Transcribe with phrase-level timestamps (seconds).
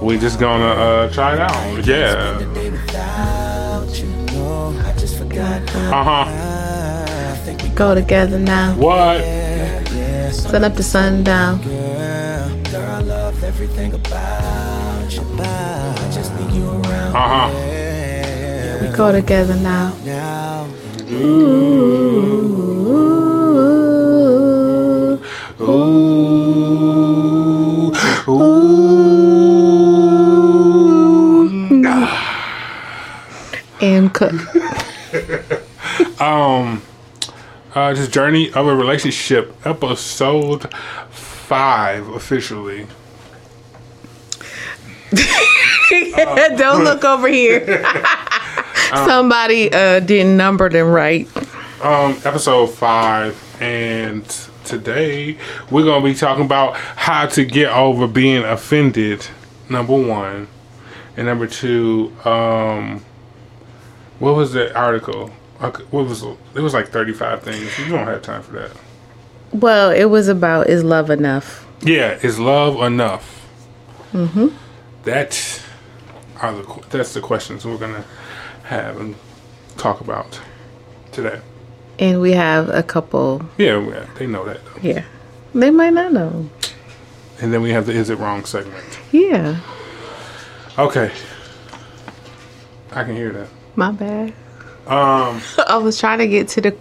[0.00, 1.86] we just gonna uh, try it out.
[1.86, 2.38] Yeah.
[5.92, 6.24] Uh huh.
[7.74, 8.74] Go together now.
[8.76, 9.22] What?
[10.32, 11.60] Sun up to sundown.
[17.14, 17.48] Uh huh.
[18.82, 19.92] We go together now.
[21.10, 22.45] Ooh.
[34.16, 34.32] Cook.
[36.20, 36.82] Um,
[37.74, 40.72] uh, just journey of a relationship, episode
[41.10, 42.86] five officially.
[46.56, 47.84] Don't look over here.
[48.94, 51.28] Somebody uh, didn't number them right.
[51.82, 54.24] Um, episode five, and
[54.64, 55.36] today
[55.70, 59.26] we're gonna be talking about how to get over being offended.
[59.68, 60.48] Number one,
[61.16, 63.04] and number two, um,
[64.18, 65.28] what was the article?
[65.58, 66.36] What was it?
[66.54, 67.78] was like thirty five things.
[67.78, 68.70] You don't have time for that.
[69.52, 71.66] Well, it was about is love enough?
[71.82, 73.46] Yeah, is love enough?
[74.12, 74.48] Mm-hmm.
[75.04, 75.62] That
[76.40, 78.04] are the that's the questions we're gonna
[78.64, 79.14] have and
[79.76, 80.40] talk about
[81.12, 81.40] today.
[81.98, 83.48] And we have a couple.
[83.56, 84.62] Yeah, yeah, they know that.
[84.64, 84.80] Though.
[84.82, 85.04] Yeah.
[85.54, 86.50] They might not know.
[87.40, 88.98] And then we have the is it wrong segment.
[89.12, 89.60] Yeah.
[90.78, 91.10] Okay,
[92.92, 93.48] I can hear that.
[93.76, 94.32] My bad.
[94.86, 95.40] Um.
[95.68, 96.76] I was trying to get to the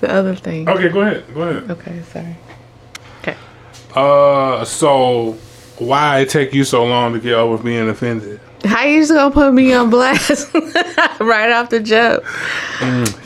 [0.00, 0.68] the other thing.
[0.68, 1.24] Okay, go ahead.
[1.34, 1.70] Go ahead.
[1.70, 2.36] Okay, sorry.
[3.20, 3.36] Okay.
[3.94, 4.64] Uh.
[4.64, 5.32] So,
[5.78, 8.40] why it take you so long to get over being offended?
[8.64, 10.54] How you just gonna put me on blast
[11.20, 12.24] right off the jump?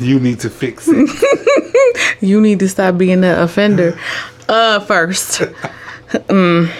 [0.00, 2.14] You need to fix it.
[2.20, 3.98] You need to stop being the offender.
[4.48, 5.40] Uh, first.
[6.10, 6.70] Mm.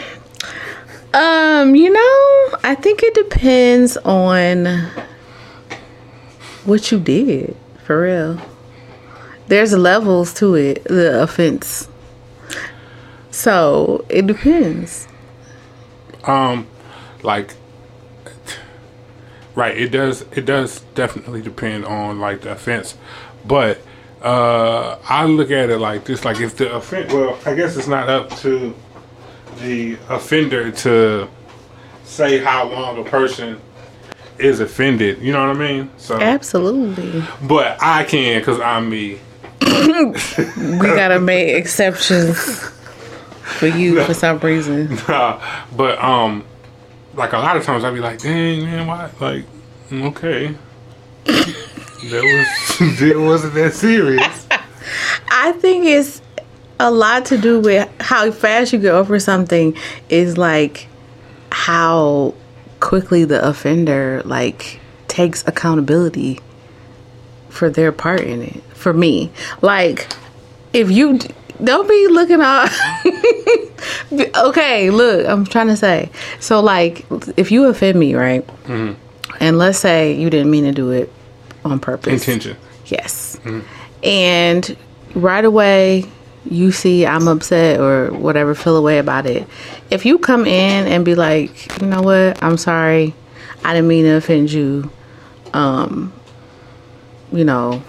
[1.15, 4.67] Um, you know, I think it depends on
[6.69, 8.41] what you did, for real.
[9.49, 11.89] There's levels to it, the offense.
[13.31, 15.09] So it depends.
[16.25, 16.67] um,
[17.23, 17.55] like,
[19.55, 19.77] right.
[19.77, 20.23] It does.
[20.33, 22.97] It does definitely depend on like the offense,
[23.47, 23.81] but
[24.23, 27.89] uh, I look at it like this: like if the offense, well, I guess it's
[27.89, 28.75] not up to
[29.61, 31.29] the offender to
[32.05, 33.61] say how long a person
[34.39, 35.21] is offended.
[35.21, 35.91] You know what I mean?
[35.97, 37.23] So, Absolutely.
[37.43, 39.19] but I can because I'm me.
[39.61, 42.71] We gotta make exceptions
[43.59, 44.97] for you for some reason.
[45.07, 46.45] but um,
[47.15, 49.11] like a lot of times I'd be like, dang man, why?
[49.21, 49.45] Like,
[49.93, 50.55] okay,
[51.25, 52.47] that
[52.81, 54.47] was it wasn't that serious.
[55.31, 56.23] I think it's
[56.81, 59.77] a lot to do with how fast you get over something
[60.09, 60.87] is like
[61.51, 62.35] how
[62.81, 66.41] quickly the offender like takes accountability
[67.49, 68.63] for their part in it.
[68.75, 69.31] For me,
[69.63, 70.09] like
[70.73, 71.19] if you
[71.63, 72.69] don't be looking all
[74.49, 76.11] okay, look, I'm trying to say.
[76.41, 77.05] So like
[77.37, 78.47] if you offend me, right?
[78.65, 78.95] Mm-hmm.
[79.41, 81.13] And let's say you didn't mean to do it
[81.65, 82.13] on purpose.
[82.13, 82.57] Intention.
[82.87, 83.37] Yes.
[83.45, 83.61] Mm-hmm.
[84.05, 84.77] And
[85.15, 86.05] right away,
[86.45, 89.47] you see I'm upset or whatever, feel away about it.
[89.91, 93.15] If you come in and be like, you know what, I'm sorry,
[93.65, 94.91] I didn't mean to offend you.
[95.53, 96.13] Um,
[97.33, 97.83] you know,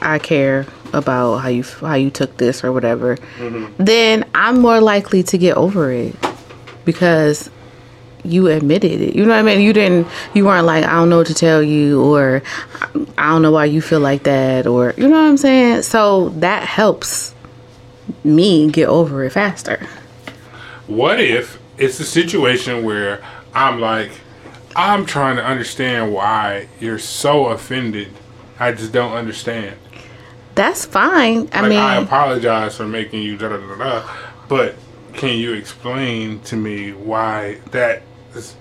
[0.00, 3.16] I care about how you how you took this or whatever.
[3.78, 6.14] Then I'm more likely to get over it
[6.84, 7.50] because
[8.24, 9.14] you admitted it.
[9.14, 9.60] You know what I mean?
[9.60, 10.06] You didn't.
[10.34, 12.42] You weren't like I don't know what to tell you, or
[13.18, 15.82] I don't know why you feel like that, or you know what I'm saying.
[15.82, 17.33] So that helps
[18.22, 19.86] me get over it faster.
[20.86, 23.22] What if it's a situation where
[23.54, 24.10] I'm like,
[24.76, 28.12] I'm trying to understand why you're so offended.
[28.58, 29.76] I just don't understand.
[30.54, 31.48] That's fine.
[31.52, 34.10] I Like mean, I apologize for making you da da da da,
[34.48, 34.76] but
[35.14, 38.02] can you explain to me why that
[38.34, 38.56] is,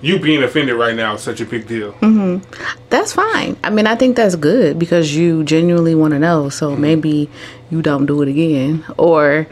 [0.00, 1.92] you being offended right now is such a big deal?
[1.94, 2.50] Mm-hmm.
[2.90, 3.56] that's fine.
[3.64, 6.48] I mean, I think that's good because you genuinely want to know.
[6.48, 6.80] So mm-hmm.
[6.80, 7.30] maybe
[7.70, 9.46] you don't do it again, or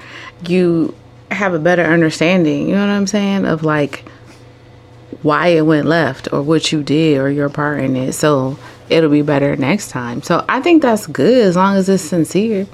[0.47, 0.95] you
[1.31, 2.69] have a better understanding.
[2.69, 4.05] You know what I'm saying of like
[5.23, 8.13] why it went left or what you did or your part in it.
[8.13, 8.59] So
[8.89, 10.23] it'll be better next time.
[10.23, 12.67] So I think that's good as long as it's sincere.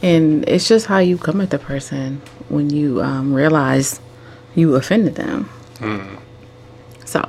[0.00, 4.00] And it's just how you come at the person when you um, realize
[4.54, 5.50] you offended them.
[7.04, 7.20] So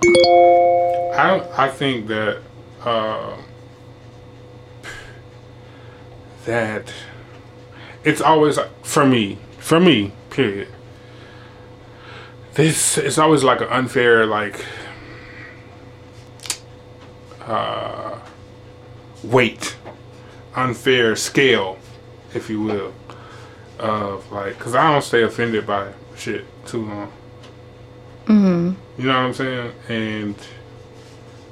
[1.15, 1.59] I don't.
[1.59, 2.41] I think that
[2.83, 3.37] uh,
[6.45, 6.93] that
[8.09, 9.37] it's always for me.
[9.59, 10.69] For me, period.
[12.59, 14.65] this it's always like an unfair like
[17.41, 18.19] uh
[19.23, 19.77] weight
[20.55, 21.77] unfair scale
[22.33, 22.93] if you will
[23.79, 27.11] of like because i don't stay offended by shit too long
[28.25, 29.01] mm-hmm.
[29.01, 30.35] you know what i'm saying and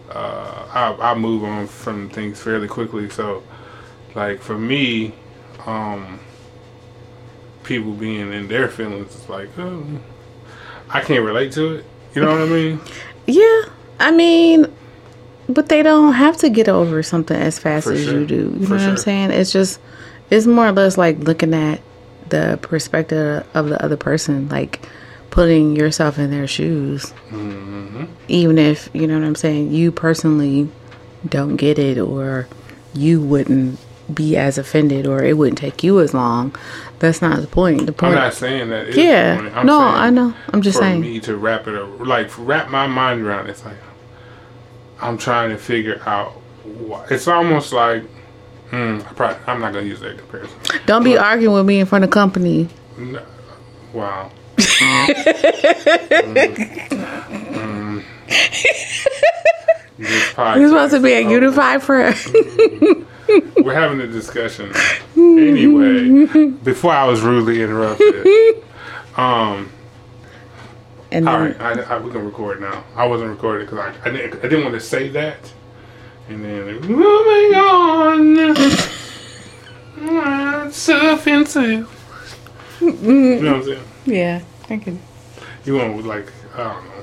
[0.09, 3.43] uh I, I move on from things fairly quickly so
[4.13, 5.13] like for me
[5.65, 6.19] um
[7.67, 9.85] people being in their feelings It's like oh,
[10.89, 11.85] I can't relate to it.
[12.15, 12.79] You know what I mean?
[13.27, 13.63] Yeah,
[13.99, 14.65] I mean,
[15.49, 18.21] but they don't have to get over something as fast For as sure.
[18.21, 18.35] you do.
[18.57, 19.31] You For know what I'm saying?
[19.31, 19.79] It's just,
[20.29, 21.81] it's more or less like looking at
[22.29, 24.81] the perspective of the other person, like
[25.29, 27.13] putting yourself in their shoes.
[27.29, 28.05] Mm-hmm.
[28.29, 30.69] Even if, you know what I'm saying, you personally
[31.27, 32.47] don't get it or
[32.93, 33.79] you wouldn't
[34.13, 36.55] be as offended or it wouldn't take you as long.
[36.99, 37.85] That's not the point.
[37.85, 38.13] The point.
[38.15, 38.95] I'm not saying that.
[38.95, 39.35] Yeah.
[39.35, 39.55] the point.
[39.55, 40.33] I'm No, I know.
[40.53, 41.01] I'm just for saying.
[41.01, 43.47] me to wrap it up, like wrap my mind around.
[43.47, 43.77] it, It's like
[45.01, 46.31] I'm trying to figure out.
[46.63, 47.05] Why.
[47.09, 48.03] It's almost like.
[48.71, 50.57] Mm, I probably, I'm not gonna use that comparison.
[50.85, 52.67] Don't be arguing with me in front of company.
[52.97, 53.21] No,
[53.93, 54.31] wow.
[54.57, 56.33] Mm,
[57.53, 58.03] mm.
[59.97, 62.17] This You're supposed to be a unified front.
[63.57, 64.71] We're having a discussion.
[65.15, 68.63] Anyway, before I was rudely interrupted.
[69.15, 69.71] Um.
[71.11, 72.83] and All then, right, I, I, we can record now.
[72.95, 75.51] I wasn't recording because I, I, didn't, I didn't want to say that.
[76.29, 78.55] And then moving on.
[80.67, 81.89] It's so offensive.
[82.81, 82.91] you
[83.41, 83.83] know what I'm saying?
[84.05, 84.99] yeah, thank you.
[85.65, 86.93] You want like I don't know.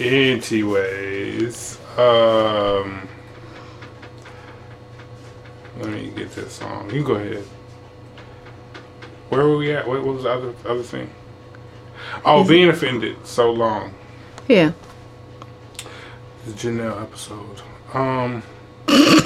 [0.00, 3.08] Anyways, um,
[5.80, 6.90] let me get this song.
[6.92, 7.44] You go ahead.
[9.30, 9.86] Where were we at?
[9.86, 11.10] What, what was the other other thing?
[12.24, 13.94] Oh, being offended so long.
[14.48, 14.72] Yeah.
[16.46, 17.62] The Janelle episode.
[17.94, 18.42] Um,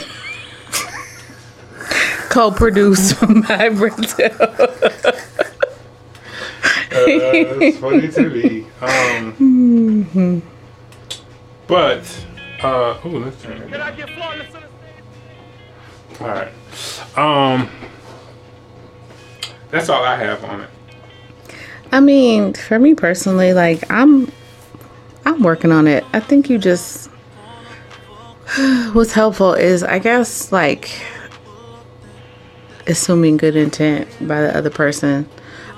[2.30, 4.30] Co-produced by Brazil.
[4.40, 4.56] uh,
[6.92, 8.66] it's funny to me.
[8.80, 10.42] Um,
[11.68, 12.26] but
[12.62, 13.70] uh, oh, let's turn it.
[13.70, 13.96] down.
[16.20, 16.52] All right.
[17.16, 17.68] Um,
[19.70, 20.70] that's all I have on it.
[21.92, 24.30] I mean, for me personally, like I'm,
[25.24, 26.04] I'm working on it.
[26.12, 27.10] I think you just.
[28.92, 30.90] What's helpful is, I guess, like
[32.86, 35.28] assuming good intent by the other person,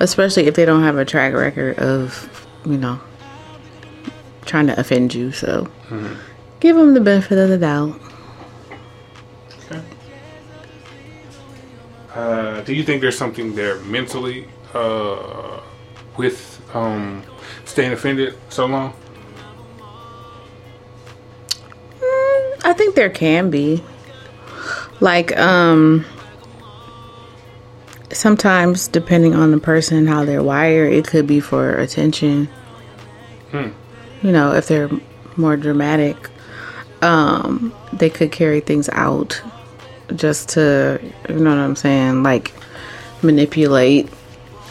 [0.01, 3.01] especially if they don't have a track record of, you know,
[4.45, 5.33] trying to offend you.
[5.33, 5.69] So,
[6.61, 7.99] give them the benefit of the doubt.
[12.17, 15.61] Uh, do you think there's something there mentally uh,
[16.17, 17.23] with um,
[17.67, 18.95] staying offended so long?
[22.65, 23.83] I think there can be.
[25.01, 26.07] Like, um,
[28.11, 32.47] sometimes depending on the person, how they're wired, it could be for attention.
[33.51, 33.69] Hmm.
[34.23, 34.89] You know, if they're
[35.37, 36.31] more dramatic,
[37.03, 39.43] um, they could carry things out
[40.15, 42.53] just to, you know what I'm saying, like
[43.23, 44.09] manipulate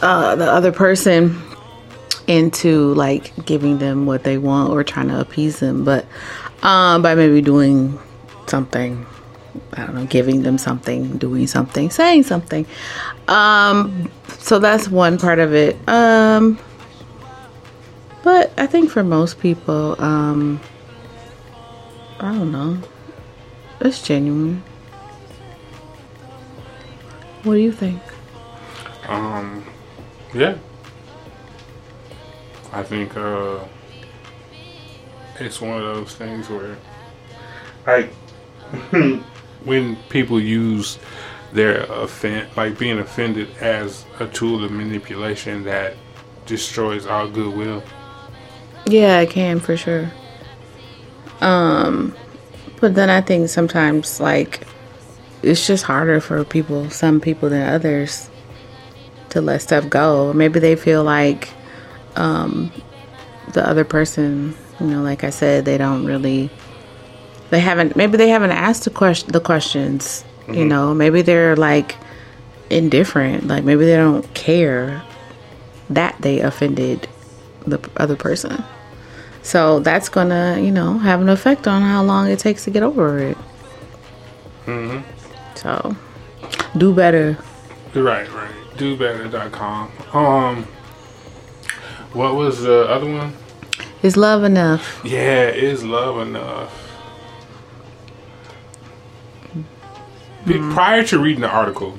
[0.02, 1.42] uh, the other person
[2.26, 6.06] into like giving them what they want or trying to appease them, but
[6.62, 7.98] um, by maybe doing
[8.46, 9.06] something,
[9.74, 12.66] I don't know, giving them something, doing something, saying something.
[13.28, 15.76] Um, so that's one part of it.
[15.88, 16.58] Um,
[18.22, 20.60] but I think for most people, um,
[22.18, 22.78] I don't know,
[23.80, 24.64] it's genuine.
[27.46, 28.02] What do you think?
[29.06, 29.64] Um,
[30.34, 30.58] yeah.
[32.72, 33.60] I think uh,
[35.38, 36.76] it's one of those things where,
[37.86, 38.10] like,
[39.64, 40.98] when people use
[41.52, 45.94] their offend, like being offended as a tool of manipulation that
[46.46, 47.80] destroys our goodwill.
[48.86, 50.10] Yeah, I can for sure.
[51.40, 52.12] Um,
[52.80, 54.66] but then I think sometimes like
[55.46, 58.28] it's just harder for people, some people than others,
[59.30, 60.32] to let stuff go.
[60.32, 61.50] Maybe they feel like
[62.16, 62.72] um,
[63.52, 66.50] the other person, you know, like I said, they don't really,
[67.50, 67.96] they haven't.
[67.96, 70.24] Maybe they haven't asked the question, the questions.
[70.48, 71.96] You know, maybe they're like
[72.70, 73.48] indifferent.
[73.48, 75.02] Like maybe they don't care
[75.90, 77.08] that they offended
[77.66, 78.62] the other person.
[79.42, 82.82] So that's gonna, you know, have an effect on how long it takes to get
[82.84, 83.38] over it.
[84.66, 85.15] Mm-hmm.
[85.56, 85.96] So
[86.76, 87.36] do better.
[87.94, 88.50] Right, right.
[88.76, 89.90] DoBetter.com.
[90.12, 90.64] Um,
[92.12, 93.32] What was the other one?
[94.02, 95.00] Is love enough?
[95.04, 96.72] Yeah, is love enough?
[100.46, 101.92] Be- Prior to reading the article,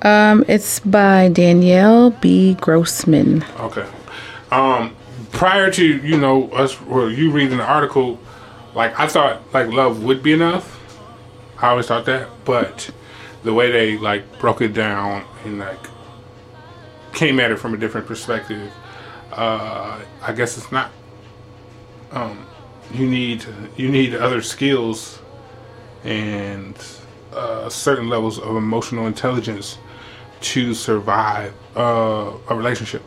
[0.06, 2.54] Um, it's by Danielle B.
[2.56, 3.44] Grossman.
[3.60, 3.88] Okay.
[4.52, 4.96] Um,
[5.32, 8.20] prior to you know us or you reading the article,
[8.76, 10.76] like I thought like love would be enough.
[11.62, 12.90] I always thought that, but
[13.44, 15.80] the way they like broke it down and like
[17.14, 18.72] came at it from a different perspective,
[19.34, 20.92] uh, I guess it's not.
[22.12, 22.46] Um,
[22.94, 23.46] you need
[23.78, 25.20] you need other skills
[26.04, 26.76] and
[27.34, 29.78] uh, certain levels of emotional intelligence
[30.42, 33.04] to survive uh, a relationship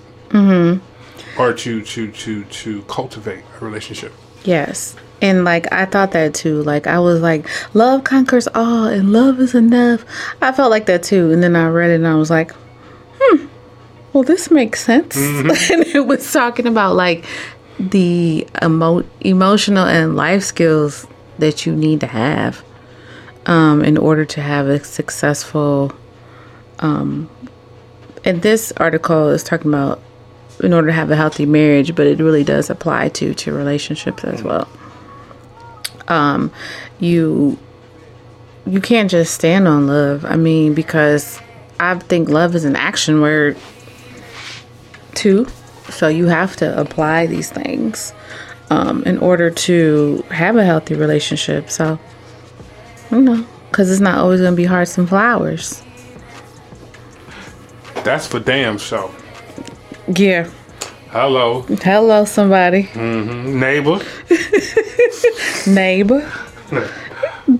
[1.39, 4.13] or to to to to cultivate a relationship.
[4.45, 4.97] Yes.
[5.21, 6.63] And like I thought that too.
[6.63, 10.05] Like I was like, love conquers all and love is enough.
[10.41, 11.31] I felt like that too.
[11.31, 12.53] And then I read it and I was like,
[13.21, 13.47] hmm,
[14.13, 15.17] well this makes sense.
[15.17, 17.25] and it was talking about like
[17.79, 21.07] the emo- emotional and life skills
[21.39, 22.65] that you need to have
[23.47, 25.93] um, in order to have a successful
[26.79, 27.29] um,
[28.25, 30.01] and this article is talking about
[30.61, 34.25] in order to have a healthy marriage, but it really does apply to to relationships
[34.25, 34.69] as well.
[36.09, 36.53] Um,
[37.01, 37.59] you
[38.67, 40.25] you can't just stand on love.
[40.25, 41.41] I mean, because
[41.81, 43.57] I think love is an action word
[45.15, 45.47] too.
[45.91, 48.13] So you have to apply these things
[48.71, 51.71] um, in order to have a healthy relationship.
[51.71, 51.99] So
[53.11, 55.83] you know, because it's not always going to be hearts and flowers.
[58.05, 59.11] That's for damn sure.
[60.15, 60.51] Yeah.
[61.11, 62.89] Hello, Hello, somebody.
[62.95, 64.01] neighbor.
[65.67, 66.31] Neighbor.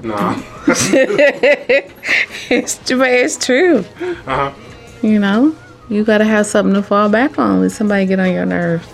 [0.03, 0.43] No.
[2.49, 3.85] It's, but it's true.
[4.27, 4.53] Uh-huh.
[5.03, 5.57] You know,
[5.93, 8.87] you got to have something to fall back on when somebody get on your nerves.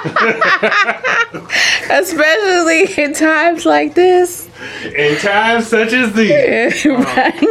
[1.90, 4.48] Especially in times like this.
[4.84, 6.30] In times such as these.
[6.86, 7.42] right?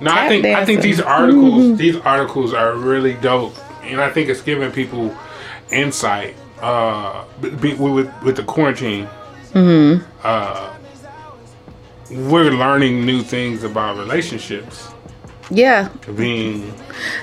[0.00, 4.28] No, I think I think these articles these articles are really dope, and I think
[4.28, 5.16] it's giving people
[5.70, 6.36] insight.
[6.60, 9.06] Uh, be, with with the quarantine,
[9.52, 10.04] mm-hmm.
[10.22, 10.74] uh,
[12.10, 14.88] we're learning new things about relationships.
[15.50, 15.88] Yeah.
[16.16, 16.72] Being,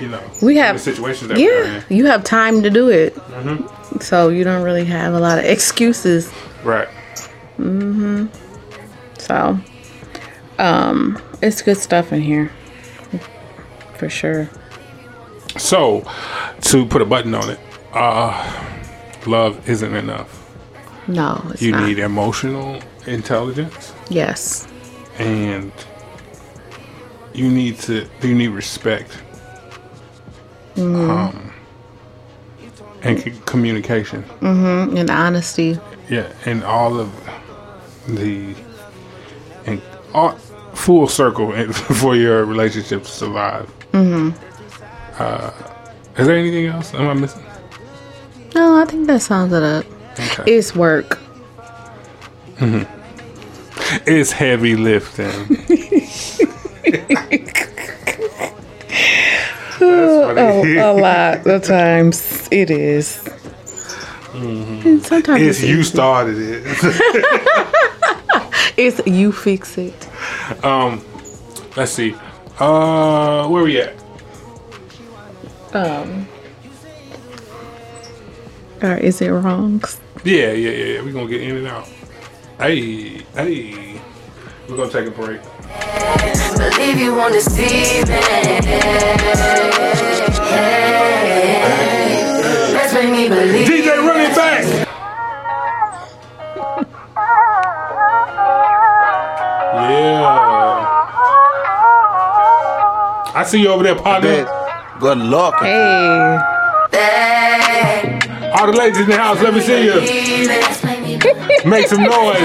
[0.00, 1.80] you know, We have- situations that we're Yeah.
[1.88, 1.96] in.
[1.96, 3.16] You have time to do it.
[4.00, 6.30] So you don't really have a lot of excuses.
[6.62, 6.88] Right.
[7.58, 8.28] Mhm.
[9.18, 9.58] So,
[10.58, 12.50] um, it's good stuff in here.
[13.96, 14.48] For sure.
[15.56, 16.04] So,
[16.62, 17.58] to put a button on it,
[17.94, 18.32] uh,
[19.26, 20.28] love isn't enough.
[21.08, 21.82] No, it's You not.
[21.86, 23.92] need emotional intelligence.
[24.08, 24.68] Yes.
[25.18, 25.72] And
[27.34, 29.10] you need to you need respect
[30.76, 31.52] um,
[33.02, 35.78] and c- communication And honesty.
[36.08, 37.10] yeah and all of
[38.06, 38.54] the
[39.66, 39.82] and
[40.14, 40.32] all,
[40.74, 44.30] full circle for your relationship to survive mm-hmm.
[45.20, 45.50] uh,
[46.16, 47.42] is there anything else am i missing
[48.54, 49.84] No, I think that sums it up.
[50.18, 50.44] okay.
[50.56, 51.18] It's work.
[54.06, 55.64] It's heavy lifting
[59.78, 60.76] That's funny.
[60.76, 63.26] a lot of times it is.
[64.34, 66.62] And sometimes It's it's, you started it.
[68.76, 70.08] it's you fix it.
[70.64, 71.02] Um,
[71.76, 72.14] let's see.
[72.58, 73.94] Uh, where we at?
[75.72, 76.26] Um,
[78.82, 79.82] or is it wrong?
[80.24, 80.84] Yeah, yeah, yeah.
[80.94, 81.02] yeah.
[81.02, 81.88] We're gonna get in and out.
[82.58, 84.00] Hey, hey.
[84.68, 85.40] We're gonna take a break.
[86.56, 88.18] Believe you wanna see me.
[92.74, 93.68] Let's make me believe.
[93.68, 94.64] DJ, run it back.
[99.74, 100.84] Yeah.
[103.34, 104.46] I see you over there, partner.
[104.98, 105.54] Good luck.
[105.60, 106.38] Hey,
[108.58, 110.87] All the ladies in the house, let me see you.
[111.64, 112.38] Make some noise.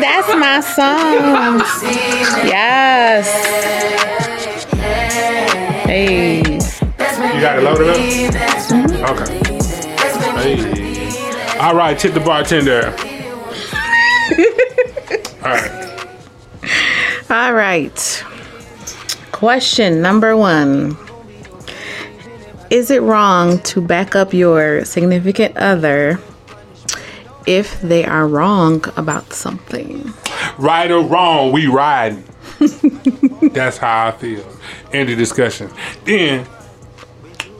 [0.00, 1.60] that's my song.
[2.46, 3.28] Yes.
[5.84, 6.38] Hey.
[6.38, 7.96] You got it loaded up?
[9.10, 9.40] Okay.
[10.56, 11.58] Hey.
[11.58, 12.94] All right, tip the bartender.
[15.42, 15.84] All right.
[17.30, 18.24] All right.
[19.32, 20.96] Question number one
[22.70, 26.18] Is it wrong to back up your significant other
[27.46, 30.12] if they are wrong about something?
[30.58, 32.24] Right or wrong, we riding.
[33.52, 34.44] That's how I feel.
[34.92, 35.70] End of discussion.
[36.04, 36.46] Then,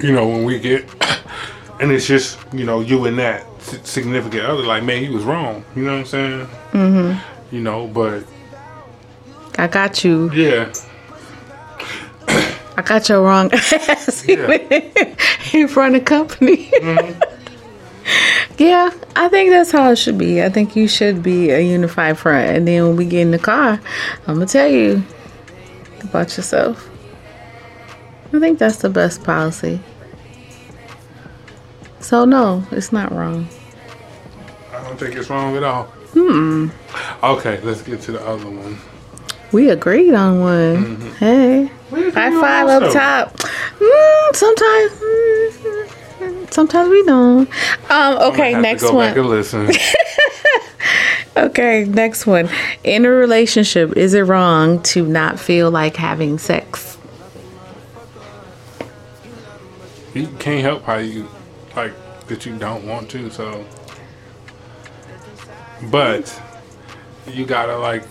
[0.00, 0.84] you know, when we get,
[1.80, 3.44] and it's just, you know, you and that
[3.84, 5.64] significant other, like, man, he was wrong.
[5.74, 6.46] You know what I'm saying?
[6.72, 7.54] Mm-hmm.
[7.54, 8.24] You know, but
[9.58, 10.30] I got you.
[10.32, 10.72] yeah,
[12.76, 14.50] I got your wrong ass Yeah.
[15.52, 16.70] in front of company.
[18.58, 20.42] Yeah, I think that's how it should be.
[20.42, 22.56] I think you should be a unified front.
[22.56, 23.80] And then when we get in the car,
[24.26, 25.02] I'm going to tell you
[26.02, 26.88] about yourself.
[28.32, 29.80] I think that's the best policy.
[32.00, 33.48] So, no, it's not wrong.
[34.72, 35.84] I don't think it's wrong at all.
[36.12, 36.68] Hmm.
[37.22, 38.78] Okay, let's get to the other one.
[39.52, 41.00] We agreed on one.
[41.14, 43.36] Hey, high five up top.
[43.78, 46.03] Mm, sometimes, mm,
[46.50, 47.48] sometimes we don't.
[47.90, 49.08] Um, okay, next one.
[49.08, 49.70] back and listen.
[51.36, 52.48] Okay, next one.
[52.84, 56.94] In a relationship, is it wrong to not feel like having sex?
[60.14, 61.28] you can't help how you
[61.74, 61.92] like
[62.28, 63.64] that you don't want to so
[65.90, 66.40] but
[67.26, 68.04] you gotta like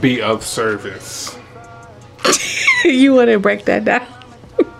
[0.00, 1.38] be of service
[2.84, 4.13] you want to break that down?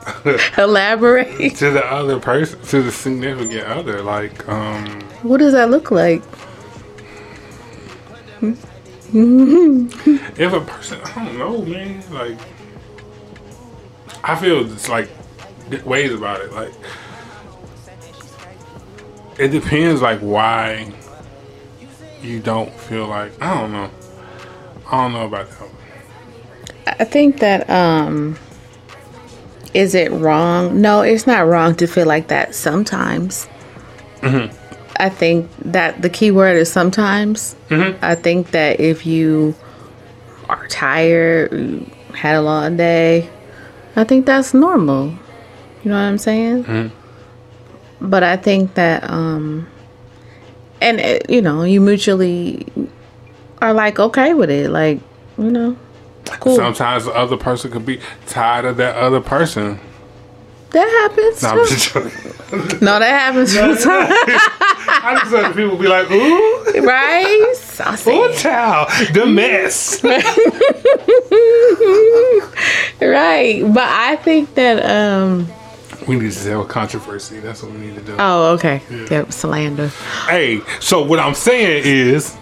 [0.58, 1.56] Elaborate.
[1.56, 6.22] to the other person to the significant other like um What does that look like?
[9.16, 12.36] if a person i don't know man like
[14.24, 15.08] i feel it's like
[15.84, 16.72] ways about it like
[19.38, 20.92] it depends like why
[22.22, 23.90] you don't feel like i don't know
[24.88, 27.00] i don't know about that.
[27.00, 28.36] I think that um
[29.74, 30.80] is it wrong?
[30.80, 33.48] No, it's not wrong to feel like that sometimes.
[34.96, 37.56] I think that the key word is sometimes.
[38.00, 39.54] I think that if you
[40.48, 43.28] are tired, you had a long day,
[43.96, 45.08] I think that's normal.
[45.82, 46.64] You know what I'm saying?
[48.00, 49.66] But I think that um
[50.80, 52.64] and uh, you know, you mutually
[53.60, 55.00] are like okay with it, like,
[55.38, 55.76] you know,
[56.40, 56.56] cool.
[56.56, 59.78] sometimes the other person could be tired of that other person
[60.70, 61.42] That happens.
[61.42, 61.48] no.
[61.50, 62.10] I'm just joking.
[62.80, 67.52] no, that happens sometimes, I just heard people be like, ooh, right?
[67.56, 68.10] Saucy.
[68.10, 70.02] ooh, child, the mess.
[73.00, 73.62] Right.
[73.72, 75.48] But I think that um
[76.06, 77.40] we need to have a controversy.
[77.40, 78.16] That's what we need to do.
[78.18, 78.82] oh, okay.
[79.10, 79.88] Yep, slander.
[80.28, 82.36] Hey, so what I'm saying is,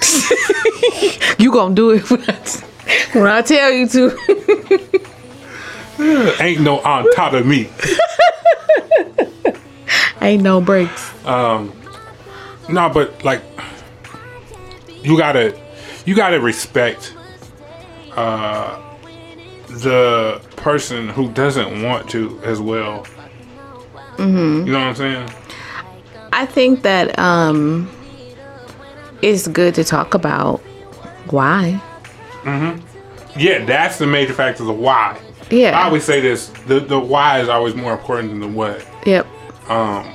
[1.38, 2.64] You gonna do it
[3.12, 4.16] when I, tell you to.
[6.42, 7.68] ain't no on top of me.
[10.20, 11.12] Ain't no breaks.
[11.24, 11.72] Um,
[12.68, 13.42] No, but like,
[15.02, 15.58] you gotta,
[16.04, 17.14] you gotta respect
[18.16, 18.80] uh,
[19.68, 23.06] the person who doesn't want to as well.
[24.16, 24.66] Mm-hmm.
[24.66, 25.30] You know what I'm saying?
[26.32, 27.88] I think that um
[29.22, 30.58] it's good to talk about
[31.30, 31.80] why.
[33.36, 35.20] Yeah, that's the major factors of why.
[35.50, 35.78] Yeah.
[35.78, 38.86] I always say this: the the why is always more important than the what.
[39.06, 39.26] Yep.
[39.70, 40.14] Um.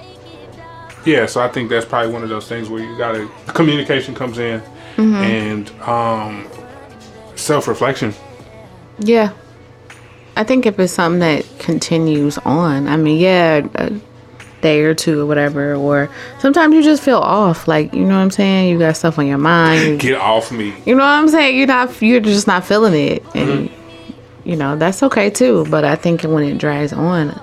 [1.05, 4.37] Yeah, so I think that's probably one of those things where you gotta communication comes
[4.37, 4.61] in
[4.97, 6.47] and um,
[7.35, 8.13] self reflection.
[8.99, 9.33] Yeah.
[10.35, 13.91] I think if it's something that continues on, I mean, yeah, a
[14.63, 17.67] day or two or whatever, or sometimes you just feel off.
[17.67, 18.69] Like, you know what I'm saying?
[18.69, 19.83] You got stuff on your mind.
[19.83, 20.73] You, Get off me.
[20.85, 21.55] you know what I'm saying?
[21.55, 23.23] You're not, you're just not feeling it.
[23.35, 23.69] And,
[24.43, 25.67] you know, that's okay too.
[25.69, 27.39] But I think when it drags on,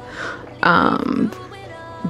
[0.64, 1.30] um,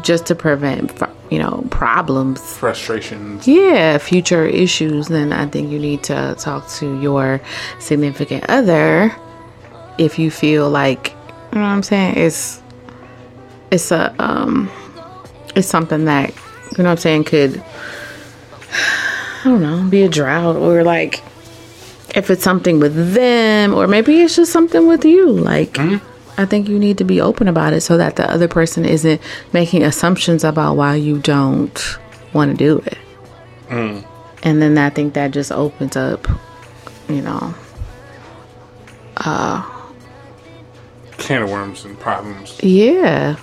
[0.03, 0.99] just to prevent,
[1.31, 3.47] you know, problems, Frustrations.
[3.47, 7.41] yeah, future issues, then I think you need to talk to your
[7.81, 9.15] significant other
[9.99, 11.11] if you feel like
[11.53, 12.63] you know what I'm saying, it's
[13.71, 14.71] it's a um
[15.57, 16.31] it's something that
[16.77, 17.63] you know what I'm saying could
[18.73, 21.23] I don't know, be a drought or like
[22.15, 25.31] if it's something with them or maybe it's just something with you.
[25.33, 25.79] Like
[26.39, 29.21] I think you need to be open about it so that the other person isn't
[29.53, 31.99] making assumptions about why you don't
[32.33, 32.99] want to do it.
[34.43, 36.27] And then I think that just opens up,
[37.09, 37.55] you know,
[39.19, 39.63] uh,
[41.19, 42.59] Can of worms and problems.
[42.63, 43.37] yeah.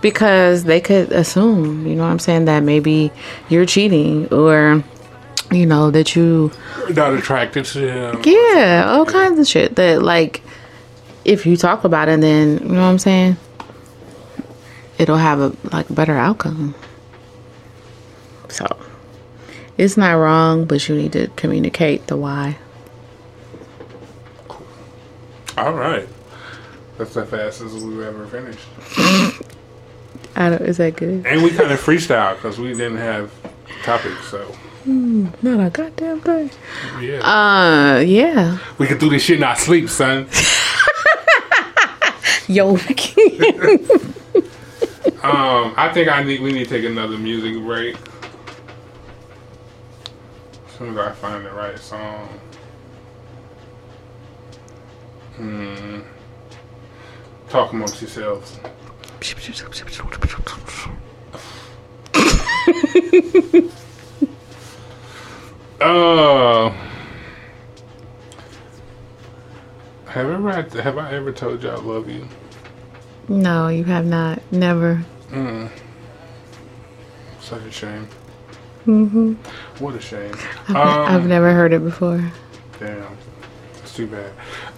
[0.00, 3.10] Because they could assume, you know what I'm saying, that maybe
[3.48, 4.82] you're cheating or
[5.50, 6.50] you know, that you
[6.90, 8.22] Not attracted to him.
[8.24, 10.42] Yeah, all kinds of shit that like
[11.24, 13.36] if you talk about it then you know what I'm saying?
[14.98, 16.74] It'll have a like better outcome.
[18.48, 18.66] So
[19.78, 22.58] it's not wrong, but you need to communicate the why.
[25.56, 26.08] All right.
[26.98, 28.60] That's the fastest we've ever finished.
[30.34, 31.26] I don't, is that good?
[31.26, 33.30] And we kind of freestyle because we didn't have
[33.82, 34.28] topics.
[34.28, 34.54] So,
[34.86, 36.50] Not a goddamn thing.
[37.00, 37.18] yeah.
[37.20, 38.58] Uh, yeah.
[38.78, 40.28] we could do this shit in our sleep, son.
[42.48, 42.76] Yo,
[45.22, 47.94] Um, I think I need we need to take another music break.
[50.66, 52.40] As soon as I find the right song.
[55.36, 56.00] Hmm.
[57.48, 58.58] Talk amongst yourselves.
[65.80, 66.70] Uh,
[70.06, 72.26] have I ever had- have I ever told you I love you?
[73.28, 74.42] no, you have not.
[74.52, 75.02] Never.
[75.30, 75.70] Mm.
[77.40, 78.08] Such a shame.
[78.86, 79.32] Mm-hmm.
[79.82, 80.34] What a shame.
[80.68, 82.30] I've, Um, I've never heard it before.
[82.80, 83.16] Damn.
[83.82, 84.32] It's too bad.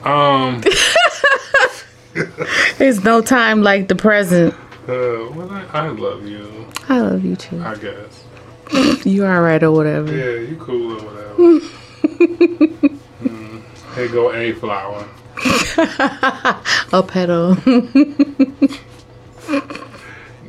[0.07, 0.63] Um,
[2.79, 4.55] There's no time like the present.
[4.55, 7.63] uh, well, I, I love you, I love you too.
[7.63, 8.25] I guess.
[9.05, 10.11] You alright or whatever.
[10.11, 11.37] Yeah, you cool or whatever.
[13.23, 13.63] mm.
[13.95, 15.07] Here go a flower.
[16.93, 17.57] A petal.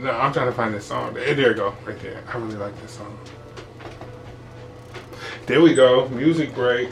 [0.05, 1.15] No, I'm trying to find this song.
[1.15, 2.23] There, there you go, right there.
[2.31, 3.17] I really like this song.
[5.47, 6.07] There we go.
[6.09, 6.89] Music break.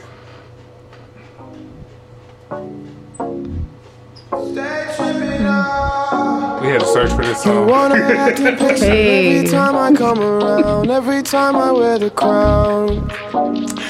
[6.64, 7.68] We had to search for this You song.
[7.68, 9.38] wanna act impatient Hey.
[9.40, 13.06] every time I come around, every time I wear the crown.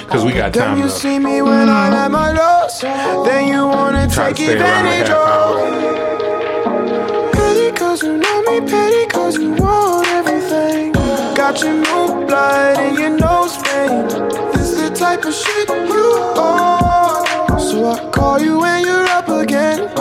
[0.06, 3.48] Because we got Then time you to see me when I'm at my lowest, then
[3.48, 5.56] you wanna try to take stay around advantage of.
[7.34, 10.94] Petty cause you know me, petty cause you want everything.
[11.36, 14.08] Got your new blood and your nose ring.
[14.54, 17.60] This is the type of shit you are.
[17.60, 19.92] So I call you when you're up again.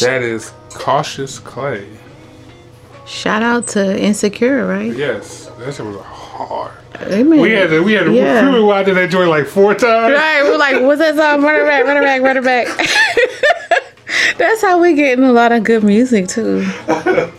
[0.00, 1.86] That is Cautious Clay.
[3.06, 4.94] Shout out to Insecure, right?
[4.94, 6.72] Yes, that shit was hard.
[7.02, 7.40] Amen.
[7.40, 8.48] We had to, we had to, Yeah.
[8.50, 10.14] we rewound that joint like four times.
[10.14, 11.42] Right, we're like, what's that song?
[11.42, 12.66] Run it back, run it back, run it back.
[14.38, 16.64] That's how we getting a lot of good music too.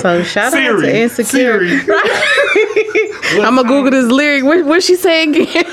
[0.00, 1.58] So shout out to Insecure.
[1.68, 1.80] Siri.
[3.44, 4.44] I'm gonna Google this lyric.
[4.44, 5.64] What what she say again?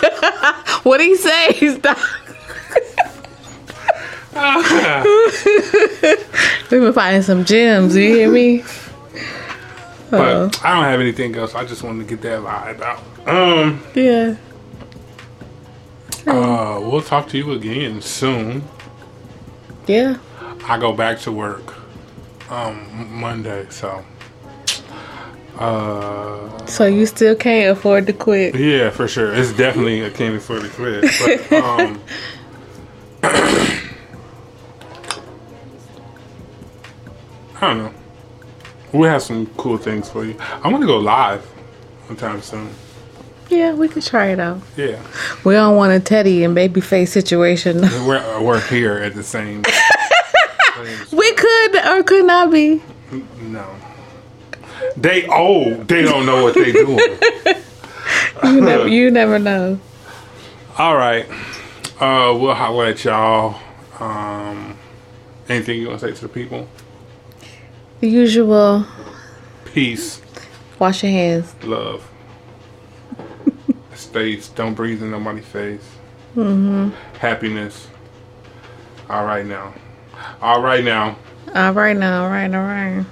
[0.83, 1.77] what he say?
[1.77, 1.97] Stop.
[6.69, 7.95] We've been finding some gems.
[7.95, 8.63] You hear me?
[10.09, 11.55] But I don't have anything else.
[11.55, 12.99] I just wanted to get that vibe out.
[13.27, 14.35] Um, Yeah.
[16.27, 18.63] uh, we'll talk to you again soon.
[19.87, 20.17] Yeah.
[20.67, 21.73] I go back to work
[22.49, 24.03] um Monday, so
[25.57, 28.55] uh So you still can't afford to quit.
[28.55, 29.33] yeah, for sure.
[29.33, 31.05] It's definitely a can't for the quit.
[31.49, 32.01] But um
[37.61, 37.93] I don't know.
[38.93, 40.35] We have some cool things for you.
[40.39, 41.41] I'm gonna go live
[42.07, 42.69] one time soon.
[43.49, 44.59] Yeah, we could try it out.
[44.75, 44.99] Yeah,
[45.43, 47.81] We don't want a Teddy and Babyface situation.
[47.81, 49.63] we're we're here at the same.
[51.11, 52.81] we could or could not be.
[53.41, 53.67] No,
[54.97, 55.87] they old.
[55.87, 56.99] They don't know what they doing.
[58.43, 59.79] You never, you never know.
[60.77, 61.25] All right.
[61.99, 63.59] Uh, we'll holler at y'all.
[63.99, 64.77] Um,
[65.49, 66.67] anything you want to say to the people?
[67.99, 68.85] The usual.
[69.65, 70.21] Peace,
[70.79, 71.53] Wash your hands.
[71.63, 72.07] love.
[73.93, 74.49] States.
[74.49, 75.81] Don't breathe in nobody's face.
[76.35, 76.89] Mm-hmm.
[77.19, 77.87] Happiness.
[79.09, 79.73] All right now.
[80.41, 81.17] All right now.
[81.53, 83.05] All right now, all right, all right.